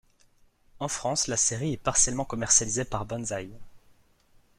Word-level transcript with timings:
En 0.79 0.87
France, 0.87 1.27
la 1.27 1.37
série 1.37 1.73
est 1.73 1.77
partiellement 1.77 2.25
commercialisée 2.25 2.85
par 2.85 3.05
Banzaï. 3.05 3.51